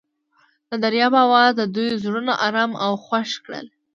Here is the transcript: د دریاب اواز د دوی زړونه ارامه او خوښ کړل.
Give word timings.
د 0.69 0.71
دریاب 0.83 1.13
اواز 1.23 1.49
د 1.57 1.61
دوی 1.75 1.87
زړونه 2.03 2.33
ارامه 2.47 2.77
او 2.85 2.93
خوښ 3.05 3.29
کړل. 3.45 3.65